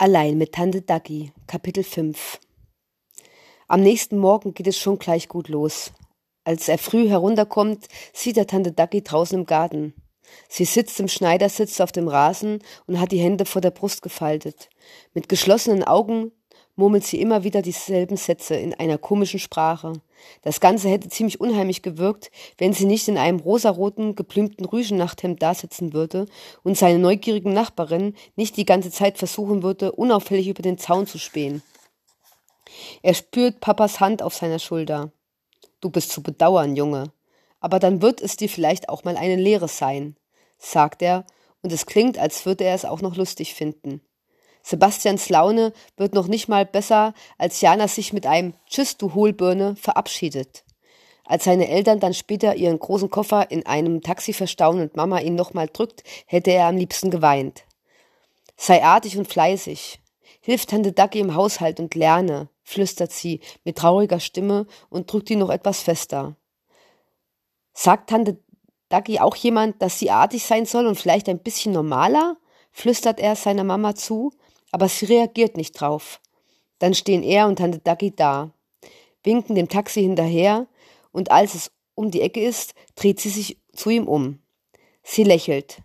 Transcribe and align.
Allein 0.00 0.38
mit 0.38 0.52
Tante 0.52 0.80
Daggy, 0.80 1.32
Kapitel 1.48 1.82
5 1.82 2.38
Am 3.66 3.80
nächsten 3.80 4.16
Morgen 4.16 4.54
geht 4.54 4.68
es 4.68 4.78
schon 4.78 5.00
gleich 5.00 5.26
gut 5.26 5.48
los. 5.48 5.90
Als 6.44 6.68
er 6.68 6.78
früh 6.78 7.08
herunterkommt, 7.08 7.88
sieht 8.12 8.36
er 8.36 8.46
Tante 8.46 8.70
Daggy 8.70 9.02
draußen 9.02 9.36
im 9.36 9.44
Garten. 9.44 9.94
Sie 10.48 10.64
sitzt 10.64 11.00
im 11.00 11.08
Schneidersitz 11.08 11.80
auf 11.80 11.90
dem 11.90 12.06
Rasen 12.06 12.62
und 12.86 13.00
hat 13.00 13.10
die 13.10 13.18
Hände 13.18 13.44
vor 13.44 13.60
der 13.60 13.72
Brust 13.72 14.02
gefaltet. 14.02 14.70
Mit 15.14 15.28
geschlossenen 15.28 15.82
Augen 15.82 16.30
murmelt 16.78 17.04
sie 17.04 17.20
immer 17.20 17.42
wieder 17.42 17.60
dieselben 17.60 18.16
Sätze 18.16 18.54
in 18.54 18.72
einer 18.72 18.98
komischen 18.98 19.40
Sprache. 19.40 19.94
Das 20.42 20.60
Ganze 20.60 20.88
hätte 20.88 21.08
ziemlich 21.08 21.40
unheimlich 21.40 21.82
gewirkt, 21.82 22.30
wenn 22.56 22.72
sie 22.72 22.86
nicht 22.86 23.08
in 23.08 23.18
einem 23.18 23.40
rosaroten, 23.40 24.14
geblümten 24.14 24.64
Rüschennachthemd 24.64 25.42
dasitzen 25.42 25.92
würde 25.92 26.26
und 26.62 26.78
seine 26.78 27.00
neugierigen 27.00 27.52
Nachbarin 27.52 28.14
nicht 28.36 28.56
die 28.56 28.64
ganze 28.64 28.92
Zeit 28.92 29.18
versuchen 29.18 29.64
würde, 29.64 29.90
unauffällig 29.92 30.46
über 30.46 30.62
den 30.62 30.78
Zaun 30.78 31.06
zu 31.06 31.18
spähen. 31.18 31.62
Er 33.02 33.14
spürt 33.14 33.60
Papas 33.60 33.98
Hand 33.98 34.22
auf 34.22 34.34
seiner 34.34 34.60
Schulter. 34.60 35.10
Du 35.80 35.90
bist 35.90 36.12
zu 36.12 36.22
bedauern, 36.22 36.76
Junge. 36.76 37.12
Aber 37.60 37.80
dann 37.80 38.02
wird 38.02 38.20
es 38.22 38.36
dir 38.36 38.48
vielleicht 38.48 38.88
auch 38.88 39.02
mal 39.02 39.16
eine 39.16 39.36
Lehre 39.36 39.66
sein, 39.66 40.16
sagt 40.58 41.02
er, 41.02 41.26
und 41.62 41.72
es 41.72 41.86
klingt, 41.86 42.18
als 42.18 42.46
würde 42.46 42.62
er 42.62 42.74
es 42.76 42.84
auch 42.84 43.00
noch 43.00 43.16
lustig 43.16 43.54
finden. 43.54 44.00
Sebastians 44.62 45.28
Laune 45.28 45.72
wird 45.96 46.14
noch 46.14 46.28
nicht 46.28 46.48
mal 46.48 46.66
besser, 46.66 47.14
als 47.38 47.60
Jana 47.60 47.88
sich 47.88 48.12
mit 48.12 48.26
einem 48.26 48.54
Tschüss, 48.68 48.96
du 48.96 49.14
Hohlbirne 49.14 49.76
verabschiedet. 49.76 50.64
Als 51.24 51.44
seine 51.44 51.68
Eltern 51.68 52.00
dann 52.00 52.14
später 52.14 52.56
ihren 52.56 52.78
großen 52.78 53.10
Koffer 53.10 53.50
in 53.50 53.66
einem 53.66 54.00
Taxi 54.00 54.32
verstauen 54.32 54.80
und 54.80 54.96
Mama 54.96 55.20
ihn 55.20 55.34
nochmal 55.34 55.68
drückt, 55.70 56.02
hätte 56.26 56.50
er 56.50 56.66
am 56.66 56.76
liebsten 56.76 57.10
geweint. 57.10 57.64
Sei 58.56 58.82
artig 58.82 59.18
und 59.18 59.28
fleißig. 59.28 60.00
Hilf 60.40 60.64
Tante 60.64 60.92
Dacke 60.92 61.18
im 61.18 61.34
Haushalt 61.34 61.80
und 61.80 61.94
lerne, 61.94 62.48
flüstert 62.62 63.12
sie 63.12 63.40
mit 63.64 63.76
trauriger 63.76 64.20
Stimme 64.20 64.66
und 64.88 65.12
drückt 65.12 65.28
ihn 65.28 65.38
noch 65.40 65.50
etwas 65.50 65.82
fester. 65.82 66.34
Sagt 67.74 68.08
Tante 68.08 68.38
Dacke 68.88 69.22
auch 69.22 69.36
jemand, 69.36 69.82
dass 69.82 69.98
sie 69.98 70.10
artig 70.10 70.44
sein 70.44 70.64
soll 70.64 70.86
und 70.86 70.98
vielleicht 70.98 71.28
ein 71.28 71.40
bisschen 71.40 71.72
normaler? 71.72 72.38
Flüstert 72.70 73.20
er 73.20 73.36
seiner 73.36 73.64
Mama 73.64 73.94
zu, 73.94 74.32
aber 74.70 74.88
sie 74.88 75.06
reagiert 75.06 75.56
nicht 75.56 75.80
drauf. 75.80 76.20
Dann 76.78 76.94
stehen 76.94 77.22
er 77.22 77.46
und 77.46 77.56
Tante 77.56 77.78
Dagi 77.78 78.14
da, 78.14 78.52
winken 79.24 79.54
dem 79.54 79.68
Taxi 79.68 80.02
hinterher, 80.02 80.66
und 81.12 81.30
als 81.30 81.54
es 81.54 81.70
um 81.94 82.10
die 82.10 82.20
Ecke 82.20 82.40
ist, 82.40 82.74
dreht 82.94 83.18
sie 83.20 83.30
sich 83.30 83.58
zu 83.72 83.90
ihm 83.90 84.06
um. 84.06 84.40
Sie 85.02 85.24
lächelt. 85.24 85.80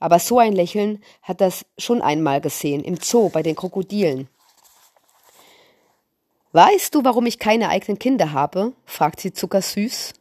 Aber 0.00 0.18
so 0.18 0.38
ein 0.38 0.52
Lächeln 0.52 1.02
hat 1.22 1.40
das 1.40 1.66
schon 1.76 2.00
einmal 2.00 2.40
gesehen, 2.40 2.82
im 2.84 2.96
Zoo 2.96 3.28
bei 3.28 3.42
den 3.42 3.56
Krokodilen. 3.56 4.28
Weißt 6.52 6.94
du, 6.94 7.04
warum 7.04 7.26
ich 7.26 7.38
keine 7.38 7.68
eigenen 7.68 7.98
Kinder 7.98 8.32
habe? 8.32 8.72
fragt 8.86 9.20
sie 9.20 9.32
zuckersüß. 9.32 10.14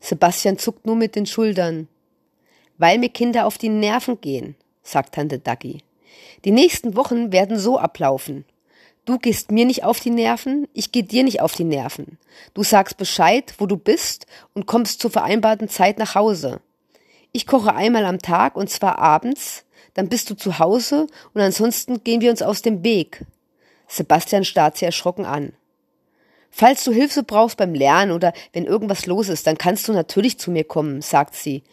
Sebastian 0.00 0.58
zuckt 0.58 0.84
nur 0.84 0.96
mit 0.96 1.16
den 1.16 1.26
Schultern. 1.26 1.88
Weil 2.76 2.98
mir 2.98 3.08
Kinder 3.08 3.46
auf 3.46 3.56
die 3.56 3.68
Nerven 3.68 4.20
gehen, 4.20 4.56
sagt 4.82 5.14
Tante 5.14 5.38
Daggy. 5.38 5.82
Die 6.44 6.50
nächsten 6.50 6.96
Wochen 6.96 7.32
werden 7.32 7.58
so 7.58 7.78
ablaufen. 7.78 8.44
Du 9.04 9.18
gehst 9.18 9.50
mir 9.50 9.64
nicht 9.64 9.82
auf 9.84 9.98
die 9.98 10.10
Nerven, 10.10 10.68
ich 10.74 10.92
gehe 10.92 11.02
dir 11.02 11.24
nicht 11.24 11.40
auf 11.40 11.54
die 11.54 11.64
Nerven. 11.64 12.18
Du 12.54 12.62
sagst 12.62 12.96
Bescheid, 12.96 13.54
wo 13.58 13.66
du 13.66 13.76
bist 13.76 14.26
und 14.54 14.66
kommst 14.66 15.00
zur 15.00 15.10
vereinbarten 15.10 15.68
Zeit 15.68 15.98
nach 15.98 16.14
Hause. 16.14 16.60
Ich 17.32 17.46
koche 17.46 17.74
einmal 17.74 18.04
am 18.04 18.20
Tag 18.20 18.54
und 18.56 18.70
zwar 18.70 18.98
abends, 18.98 19.64
dann 19.94 20.08
bist 20.08 20.30
du 20.30 20.34
zu 20.34 20.58
Hause 20.58 21.08
und 21.34 21.40
ansonsten 21.40 22.04
gehen 22.04 22.20
wir 22.20 22.30
uns 22.30 22.42
aus 22.42 22.62
dem 22.62 22.84
Weg. 22.84 23.24
Sebastian 23.88 24.44
starrt 24.44 24.76
sie 24.76 24.84
erschrocken 24.84 25.26
an. 25.26 25.52
Falls 26.50 26.84
du 26.84 26.92
Hilfe 26.92 27.22
brauchst 27.22 27.56
beim 27.56 27.74
Lernen 27.74 28.12
oder 28.12 28.32
wenn 28.52 28.66
irgendwas 28.66 29.06
los 29.06 29.28
ist, 29.28 29.46
dann 29.46 29.58
kannst 29.58 29.88
du 29.88 29.92
natürlich 29.92 30.38
zu 30.38 30.50
mir 30.50 30.64
kommen, 30.64 31.02
sagt 31.02 31.34
sie 31.34 31.64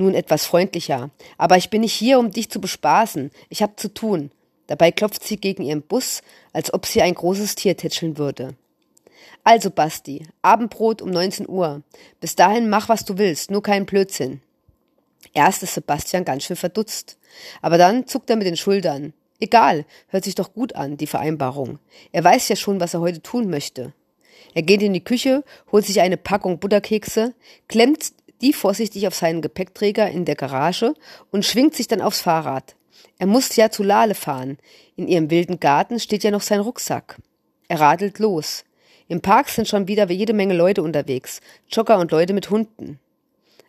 nun 0.00 0.14
etwas 0.14 0.46
freundlicher. 0.46 1.10
Aber 1.38 1.56
ich 1.56 1.70
bin 1.70 1.82
nicht 1.82 1.94
hier, 1.94 2.18
um 2.18 2.30
dich 2.30 2.50
zu 2.50 2.60
bespaßen. 2.60 3.30
Ich 3.48 3.62
hab 3.62 3.78
zu 3.78 3.92
tun. 3.92 4.30
Dabei 4.66 4.92
klopft 4.92 5.24
sie 5.24 5.36
gegen 5.36 5.62
ihren 5.62 5.82
Bus, 5.82 6.22
als 6.52 6.72
ob 6.72 6.86
sie 6.86 7.02
ein 7.02 7.14
großes 7.14 7.54
Tier 7.54 7.76
tätscheln 7.76 8.18
würde. 8.18 8.54
Also, 9.42 9.70
Basti, 9.70 10.26
Abendbrot 10.42 11.02
um 11.02 11.10
19 11.10 11.48
Uhr. 11.48 11.82
Bis 12.20 12.36
dahin 12.36 12.68
mach, 12.68 12.88
was 12.88 13.04
du 13.04 13.18
willst, 13.18 13.50
nur 13.50 13.62
keinen 13.62 13.86
Blödsinn. 13.86 14.40
Erst 15.32 15.62
ist 15.62 15.74
Sebastian 15.74 16.24
ganz 16.24 16.44
schön 16.44 16.56
verdutzt. 16.56 17.18
Aber 17.62 17.78
dann 17.78 18.06
zuckt 18.06 18.30
er 18.30 18.36
mit 18.36 18.46
den 18.46 18.56
Schultern. 18.56 19.12
Egal, 19.40 19.86
hört 20.08 20.24
sich 20.24 20.34
doch 20.34 20.52
gut 20.52 20.74
an, 20.74 20.96
die 20.96 21.06
Vereinbarung. 21.06 21.78
Er 22.12 22.22
weiß 22.22 22.48
ja 22.48 22.56
schon, 22.56 22.80
was 22.80 22.94
er 22.94 23.00
heute 23.00 23.22
tun 23.22 23.48
möchte. 23.48 23.94
Er 24.54 24.62
geht 24.62 24.82
in 24.82 24.92
die 24.92 25.04
Küche, 25.04 25.44
holt 25.70 25.86
sich 25.86 26.00
eine 26.00 26.16
Packung 26.16 26.58
Butterkekse, 26.58 27.34
klemmt 27.68 28.12
die 28.40 28.52
vorsichtig 28.52 29.06
auf 29.06 29.14
seinen 29.14 29.42
Gepäckträger 29.42 30.10
in 30.10 30.24
der 30.24 30.36
Garage 30.36 30.94
und 31.30 31.44
schwingt 31.44 31.74
sich 31.74 31.88
dann 31.88 32.00
aufs 32.00 32.22
Fahrrad. 32.22 32.76
Er 33.18 33.26
muss 33.26 33.54
ja 33.56 33.70
zu 33.70 33.82
Lale 33.82 34.14
fahren. 34.14 34.58
In 34.96 35.08
ihrem 35.08 35.30
wilden 35.30 35.60
Garten 35.60 36.00
steht 36.00 36.24
ja 36.24 36.30
noch 36.30 36.40
sein 36.40 36.60
Rucksack. 36.60 37.18
Er 37.68 37.80
radelt 37.80 38.18
los. 38.18 38.64
Im 39.08 39.20
Park 39.20 39.48
sind 39.48 39.68
schon 39.68 39.88
wieder 39.88 40.10
jede 40.10 40.32
Menge 40.32 40.54
Leute 40.54 40.82
unterwegs, 40.82 41.40
Jogger 41.68 41.98
und 41.98 42.12
Leute 42.12 42.32
mit 42.32 42.50
Hunden. 42.50 42.98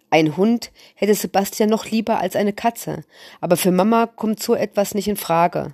Ein 0.09 0.37
Hund 0.37 0.71
hätte 0.93 1.15
Sebastian 1.15 1.69
noch 1.69 1.85
lieber 1.85 2.19
als 2.19 2.35
eine 2.35 2.53
Katze, 2.53 3.03
aber 3.39 3.57
für 3.57 3.71
Mama 3.71 4.07
kommt 4.07 4.43
so 4.43 4.53
etwas 4.55 4.93
nicht 4.93 5.07
in 5.07 5.17
Frage. 5.17 5.73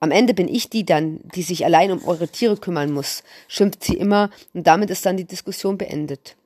Am 0.00 0.10
Ende 0.10 0.34
bin 0.34 0.46
ich 0.46 0.70
die 0.70 0.84
dann, 0.84 1.20
die 1.34 1.42
sich 1.42 1.64
allein 1.64 1.90
um 1.90 2.06
eure 2.06 2.28
Tiere 2.28 2.56
kümmern 2.56 2.92
muss, 2.92 3.24
schimpft 3.48 3.82
sie 3.82 3.96
immer, 3.96 4.30
und 4.52 4.66
damit 4.66 4.90
ist 4.90 5.06
dann 5.06 5.16
die 5.16 5.24
Diskussion 5.24 5.78
beendet. 5.78 6.36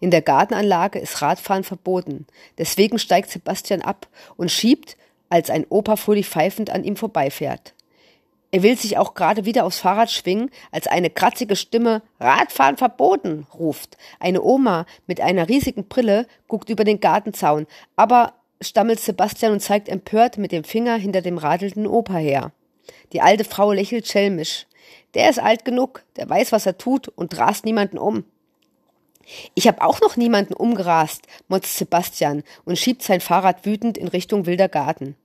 In 0.00 0.10
der 0.10 0.22
Gartenanlage 0.22 0.98
ist 0.98 1.20
Radfahren 1.20 1.62
verboten. 1.62 2.26
Deswegen 2.58 2.98
steigt 2.98 3.30
Sebastian 3.30 3.82
ab 3.82 4.08
und 4.36 4.50
schiebt, 4.50 4.96
als 5.28 5.50
ein 5.50 5.66
Opa 5.68 5.96
fröhlich 5.96 6.28
pfeifend 6.28 6.70
an 6.70 6.84
ihm 6.84 6.96
vorbeifährt. 6.96 7.74
Er 8.52 8.64
will 8.64 8.76
sich 8.76 8.98
auch 8.98 9.14
gerade 9.14 9.44
wieder 9.44 9.64
aufs 9.64 9.78
Fahrrad 9.78 10.10
schwingen, 10.10 10.50
als 10.72 10.88
eine 10.88 11.10
kratzige 11.10 11.54
Stimme 11.54 12.02
Radfahren 12.18 12.76
verboten 12.76 13.46
ruft. 13.54 13.96
Eine 14.18 14.42
Oma 14.42 14.86
mit 15.06 15.20
einer 15.20 15.48
riesigen 15.48 15.86
Brille 15.86 16.26
guckt 16.48 16.68
über 16.68 16.82
den 16.82 16.98
Gartenzaun, 16.98 17.66
aber 17.94 18.34
stammelt 18.60 18.98
Sebastian 18.98 19.52
und 19.52 19.60
zeigt 19.60 19.88
empört 19.88 20.36
mit 20.36 20.50
dem 20.50 20.64
Finger 20.64 20.96
hinter 20.96 21.22
dem 21.22 21.38
radelnden 21.38 21.86
Opa 21.86 22.16
her. 22.16 22.52
Die 23.12 23.20
alte 23.20 23.44
Frau 23.44 23.72
lächelt 23.72 24.08
schelmisch. 24.08 24.66
Der 25.14 25.30
ist 25.30 25.38
alt 25.38 25.64
genug, 25.64 26.02
der 26.16 26.28
weiß, 26.28 26.50
was 26.50 26.66
er 26.66 26.76
tut 26.76 27.06
und 27.08 27.38
rast 27.38 27.64
niemanden 27.64 27.98
um. 27.98 28.24
Ich 29.54 29.68
habe 29.68 29.82
auch 29.82 30.00
noch 30.00 30.16
niemanden 30.16 30.54
umgerast, 30.54 31.22
motzt 31.48 31.76
Sebastian 31.76 32.42
und 32.64 32.78
schiebt 32.78 33.02
sein 33.02 33.20
Fahrrad 33.20 33.64
wütend 33.64 33.96
in 33.98 34.08
Richtung 34.08 34.46
wilder 34.46 34.68
Garten. 34.68 35.16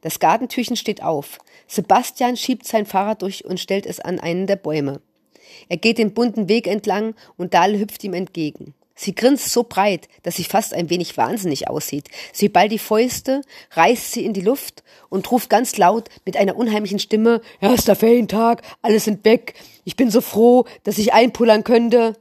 Das 0.00 0.20
Gartentürchen 0.20 0.76
steht 0.76 1.02
auf. 1.02 1.38
Sebastian 1.66 2.36
schiebt 2.36 2.66
sein 2.66 2.86
Fahrrad 2.86 3.22
durch 3.22 3.44
und 3.44 3.58
stellt 3.58 3.86
es 3.86 4.00
an 4.00 4.20
einen 4.20 4.46
der 4.46 4.56
Bäume. 4.56 5.00
Er 5.68 5.76
geht 5.76 5.98
den 5.98 6.14
bunten 6.14 6.48
Weg 6.48 6.66
entlang 6.66 7.14
und 7.36 7.54
Dahl 7.54 7.78
hüpft 7.78 8.04
ihm 8.04 8.14
entgegen. 8.14 8.74
Sie 8.94 9.14
grinst 9.14 9.50
so 9.50 9.62
breit, 9.62 10.08
dass 10.24 10.34
sie 10.34 10.44
fast 10.44 10.74
ein 10.74 10.90
wenig 10.90 11.16
wahnsinnig 11.16 11.68
aussieht. 11.68 12.08
Sie 12.32 12.48
ballt 12.48 12.72
die 12.72 12.80
Fäuste, 12.80 13.42
reißt 13.70 14.10
sie 14.10 14.24
in 14.24 14.32
die 14.32 14.40
Luft 14.40 14.82
und 15.08 15.30
ruft 15.30 15.48
ganz 15.48 15.76
laut 15.76 16.08
mit 16.24 16.36
einer 16.36 16.56
unheimlichen 16.56 16.98
Stimme, 16.98 17.40
erster 17.60 17.94
Ferientag, 17.94 18.62
alle 18.82 18.98
sind 18.98 19.24
weg. 19.24 19.54
Ich 19.84 19.94
bin 19.94 20.10
so 20.10 20.20
froh, 20.20 20.64
dass 20.82 20.98
ich 20.98 21.12
einpullern 21.12 21.62
könnte. 21.62 22.16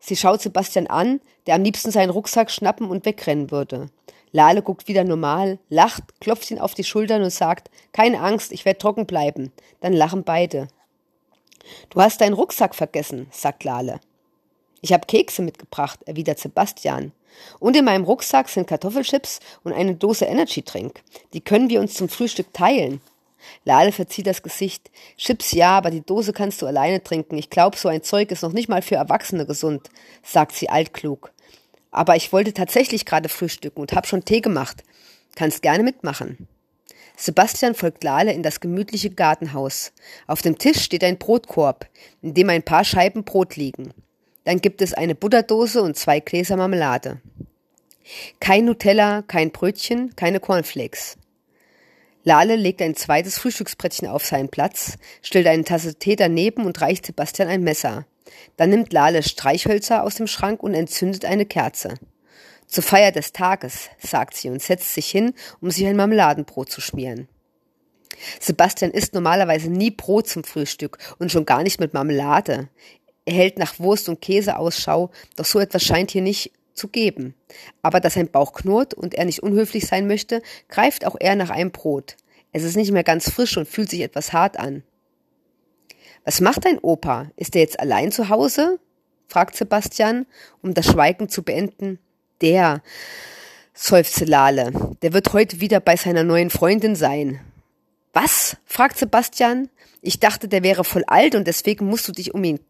Sie 0.00 0.16
schaut 0.16 0.40
Sebastian 0.40 0.86
an, 0.86 1.20
der 1.46 1.54
am 1.54 1.62
liebsten 1.62 1.90
seinen 1.90 2.10
Rucksack 2.10 2.50
schnappen 2.50 2.88
und 2.88 3.04
wegrennen 3.04 3.50
würde. 3.50 3.88
Lale 4.32 4.62
guckt 4.62 4.88
wieder 4.88 5.04
normal, 5.04 5.58
lacht, 5.68 6.02
klopft 6.20 6.50
ihn 6.50 6.58
auf 6.58 6.74
die 6.74 6.84
Schultern 6.84 7.22
und 7.22 7.30
sagt, 7.30 7.70
keine 7.92 8.20
Angst, 8.20 8.52
ich 8.52 8.64
werde 8.64 8.78
trocken 8.78 9.06
bleiben. 9.06 9.52
Dann 9.80 9.92
lachen 9.92 10.24
beide. 10.24 10.68
Du 11.90 12.00
hast 12.00 12.20
deinen 12.20 12.32
Rucksack 12.32 12.74
vergessen, 12.74 13.26
sagt 13.30 13.64
Lale. 13.64 14.00
Ich 14.80 14.92
habe 14.92 15.06
Kekse 15.06 15.42
mitgebracht, 15.42 16.00
erwidert 16.06 16.38
Sebastian. 16.38 17.12
Und 17.58 17.76
in 17.76 17.84
meinem 17.84 18.04
Rucksack 18.04 18.48
sind 18.48 18.66
Kartoffelchips 18.66 19.40
und 19.62 19.72
eine 19.72 19.94
Dose 19.94 20.24
Energy 20.24 20.62
Drink. 20.62 21.02
Die 21.32 21.40
können 21.40 21.68
wir 21.68 21.80
uns 21.80 21.94
zum 21.94 22.08
Frühstück 22.08 22.52
teilen. 22.52 23.00
Lale 23.64 23.92
verzieht 23.92 24.26
das 24.26 24.42
Gesicht. 24.42 24.90
Chips 25.16 25.52
ja, 25.52 25.70
aber 25.70 25.90
die 25.90 26.04
Dose 26.04 26.32
kannst 26.32 26.62
du 26.62 26.66
alleine 26.66 27.02
trinken. 27.02 27.38
Ich 27.38 27.50
glaube, 27.50 27.76
so 27.76 27.88
ein 27.88 28.02
Zeug 28.02 28.30
ist 28.30 28.42
noch 28.42 28.52
nicht 28.52 28.68
mal 28.68 28.82
für 28.82 28.96
Erwachsene 28.96 29.46
gesund, 29.46 29.90
sagt 30.22 30.52
sie 30.52 30.68
altklug. 30.68 31.32
Aber 31.90 32.16
ich 32.16 32.32
wollte 32.32 32.52
tatsächlich 32.52 33.04
gerade 33.04 33.28
frühstücken 33.28 33.80
und 33.80 33.92
hab 33.92 34.06
schon 34.06 34.24
Tee 34.24 34.40
gemacht. 34.40 34.84
Kannst 35.34 35.62
gerne 35.62 35.82
mitmachen. 35.82 36.48
Sebastian 37.16 37.74
folgt 37.74 38.02
Lale 38.02 38.32
in 38.32 38.42
das 38.42 38.60
gemütliche 38.60 39.10
Gartenhaus. 39.10 39.92
Auf 40.26 40.40
dem 40.40 40.56
Tisch 40.56 40.80
steht 40.82 41.04
ein 41.04 41.18
Brotkorb, 41.18 41.86
in 42.22 42.32
dem 42.32 42.48
ein 42.48 42.62
paar 42.62 42.84
Scheiben 42.84 43.24
Brot 43.24 43.56
liegen. 43.56 43.92
Dann 44.44 44.60
gibt 44.60 44.80
es 44.80 44.94
eine 44.94 45.14
Butterdose 45.14 45.82
und 45.82 45.96
zwei 45.96 46.20
Gläser 46.20 46.56
Marmelade. 46.56 47.20
Kein 48.40 48.64
Nutella, 48.64 49.22
kein 49.22 49.52
Brötchen, 49.52 50.16
keine 50.16 50.40
Cornflakes. 50.40 51.18
Lale 52.22 52.56
legt 52.56 52.82
ein 52.82 52.94
zweites 52.94 53.38
Frühstücksbrettchen 53.38 54.08
auf 54.08 54.24
seinen 54.26 54.50
Platz, 54.50 54.96
stellt 55.22 55.46
eine 55.46 55.64
Tasse 55.64 55.94
Tee 55.94 56.16
daneben 56.16 56.66
und 56.66 56.80
reicht 56.80 57.06
Sebastian 57.06 57.48
ein 57.48 57.62
Messer. 57.62 58.06
Dann 58.56 58.70
nimmt 58.70 58.92
Lale 58.92 59.22
Streichhölzer 59.22 60.02
aus 60.02 60.16
dem 60.16 60.26
Schrank 60.26 60.62
und 60.62 60.74
entzündet 60.74 61.24
eine 61.24 61.46
Kerze. 61.46 61.94
Zur 62.66 62.84
Feier 62.84 63.10
des 63.10 63.32
Tages, 63.32 63.88
sagt 63.98 64.34
sie 64.34 64.48
und 64.48 64.62
setzt 64.62 64.94
sich 64.94 65.10
hin, 65.10 65.32
um 65.60 65.70
sich 65.70 65.86
ein 65.86 65.96
Marmeladenbrot 65.96 66.70
zu 66.70 66.80
schmieren. 66.80 67.26
Sebastian 68.38 68.90
isst 68.90 69.14
normalerweise 69.14 69.70
nie 69.70 69.90
Brot 69.90 70.28
zum 70.28 70.44
Frühstück 70.44 70.98
und 71.18 71.32
schon 71.32 71.46
gar 71.46 71.62
nicht 71.62 71.80
mit 71.80 71.94
Marmelade. 71.94 72.68
Er 73.24 73.32
hält 73.34 73.58
nach 73.58 73.78
Wurst 73.78 74.08
und 74.08 74.20
Käse 74.20 74.56
Ausschau, 74.56 75.10
doch 75.36 75.44
so 75.44 75.58
etwas 75.58 75.82
scheint 75.82 76.10
hier 76.10 76.22
nicht 76.22 76.52
zu 76.80 76.88
geben. 76.88 77.34
Aber 77.82 78.00
da 78.00 78.10
sein 78.10 78.28
Bauch 78.28 78.52
knurrt 78.52 78.94
und 78.94 79.14
er 79.14 79.26
nicht 79.26 79.42
unhöflich 79.42 79.86
sein 79.86 80.06
möchte, 80.06 80.42
greift 80.68 81.06
auch 81.06 81.16
er 81.20 81.36
nach 81.36 81.50
einem 81.50 81.70
Brot. 81.70 82.16
Es 82.52 82.64
ist 82.64 82.76
nicht 82.76 82.90
mehr 82.90 83.04
ganz 83.04 83.30
frisch 83.30 83.56
und 83.56 83.68
fühlt 83.68 83.90
sich 83.90 84.00
etwas 84.00 84.32
hart 84.32 84.58
an. 84.58 84.82
Was 86.24 86.40
macht 86.40 86.64
dein 86.64 86.78
Opa? 86.78 87.30
Ist 87.36 87.54
er 87.54 87.62
jetzt 87.62 87.78
allein 87.78 88.10
zu 88.10 88.28
Hause? 88.28 88.78
fragt 89.28 89.54
Sebastian, 89.54 90.26
um 90.60 90.74
das 90.74 90.86
Schweigen 90.86 91.28
zu 91.28 91.44
beenden. 91.44 92.00
Der, 92.40 92.82
seufzte 93.74 94.24
Lale, 94.24 94.72
der 95.02 95.12
wird 95.12 95.32
heute 95.32 95.60
wieder 95.60 95.80
bei 95.80 95.96
seiner 95.96 96.24
neuen 96.24 96.50
Freundin 96.50 96.96
sein. 96.96 97.40
Was? 98.12 98.56
fragt 98.64 98.98
Sebastian. 98.98 99.68
Ich 100.02 100.18
dachte, 100.18 100.48
der 100.48 100.62
wäre 100.62 100.84
voll 100.84 101.04
alt 101.06 101.34
und 101.34 101.46
deswegen 101.46 101.86
musst 101.86 102.08
du 102.08 102.12
dich 102.12 102.34
um 102.34 102.42
ihn, 102.42 102.60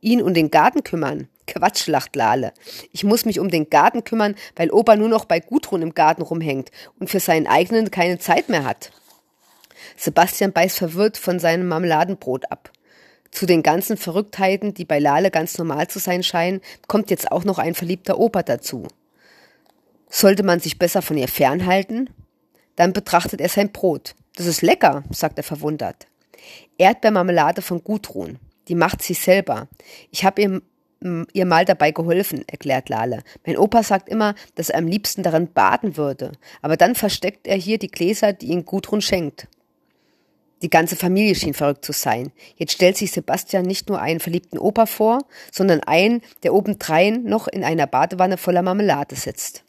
ihn 0.00 0.20
und 0.20 0.34
den 0.34 0.50
Garten 0.50 0.84
kümmern. 0.84 1.28
Quatsch, 1.46 1.86
lacht 1.86 2.16
Lale. 2.16 2.52
Ich 2.92 3.04
muss 3.04 3.24
mich 3.24 3.40
um 3.40 3.50
den 3.50 3.70
Garten 3.70 4.04
kümmern, 4.04 4.34
weil 4.56 4.70
Opa 4.70 4.96
nur 4.96 5.08
noch 5.08 5.24
bei 5.24 5.40
Gudrun 5.40 5.82
im 5.82 5.94
Garten 5.94 6.22
rumhängt 6.22 6.70
und 6.98 7.10
für 7.10 7.20
seinen 7.20 7.46
eigenen 7.46 7.90
keine 7.90 8.18
Zeit 8.18 8.48
mehr 8.48 8.64
hat. 8.64 8.90
Sebastian 9.96 10.52
beißt 10.52 10.78
verwirrt 10.78 11.18
von 11.18 11.38
seinem 11.38 11.68
Marmeladenbrot 11.68 12.50
ab. 12.50 12.70
Zu 13.30 13.46
den 13.46 13.62
ganzen 13.62 13.96
Verrücktheiten, 13.96 14.74
die 14.74 14.84
bei 14.84 14.98
Lale 14.98 15.30
ganz 15.30 15.58
normal 15.58 15.88
zu 15.88 15.98
sein 15.98 16.22
scheinen, 16.22 16.60
kommt 16.86 17.10
jetzt 17.10 17.32
auch 17.32 17.44
noch 17.44 17.58
ein 17.58 17.74
verliebter 17.74 18.18
Opa 18.18 18.42
dazu. 18.42 18.86
Sollte 20.08 20.44
man 20.44 20.60
sich 20.60 20.78
besser 20.78 21.02
von 21.02 21.16
ihr 21.16 21.26
fernhalten? 21.26 22.10
Dann 22.76 22.92
betrachtet 22.92 23.40
er 23.40 23.48
sein 23.48 23.72
Brot. 23.72 24.14
Das 24.36 24.46
ist 24.46 24.62
lecker, 24.62 25.02
sagt 25.10 25.38
er 25.38 25.44
verwundert. 25.44 26.06
Erdbeermarmelade 26.78 27.62
von 27.62 27.82
Gudrun. 27.82 28.38
Die 28.68 28.74
macht 28.74 29.02
sie 29.02 29.14
selber. 29.14 29.68
Ich 30.10 30.24
habe 30.24 30.42
ihr, 30.42 30.62
ihr 31.32 31.46
mal 31.46 31.64
dabei 31.64 31.90
geholfen, 31.90 32.44
erklärt 32.46 32.88
Lale. 32.88 33.22
Mein 33.46 33.56
Opa 33.56 33.82
sagt 33.82 34.08
immer, 34.08 34.34
dass 34.54 34.70
er 34.70 34.78
am 34.78 34.86
liebsten 34.86 35.22
darin 35.22 35.52
baden 35.52 35.96
würde. 35.96 36.32
Aber 36.62 36.76
dann 36.76 36.94
versteckt 36.94 37.46
er 37.46 37.56
hier 37.56 37.78
die 37.78 37.90
Gläser, 37.90 38.32
die 38.32 38.48
ihm 38.48 38.64
Gudrun 38.64 39.00
schenkt. 39.00 39.48
Die 40.62 40.70
ganze 40.70 40.96
Familie 40.96 41.34
schien 41.34 41.52
verrückt 41.52 41.84
zu 41.84 41.92
sein. 41.92 42.32
Jetzt 42.56 42.72
stellt 42.72 42.96
sich 42.96 43.12
Sebastian 43.12 43.66
nicht 43.66 43.88
nur 43.88 44.00
einen 44.00 44.20
verliebten 44.20 44.58
Opa 44.58 44.86
vor, 44.86 45.18
sondern 45.52 45.80
einen, 45.80 46.22
der 46.42 46.54
obendrein 46.54 47.24
noch 47.24 47.48
in 47.48 47.64
einer 47.64 47.86
Badewanne 47.86 48.38
voller 48.38 48.62
Marmelade 48.62 49.14
sitzt. 49.14 49.63